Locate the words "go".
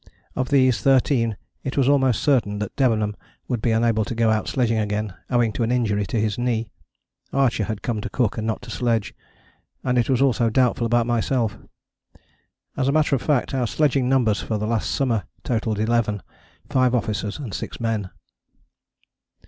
4.15-4.31